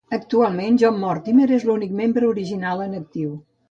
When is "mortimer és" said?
1.03-1.69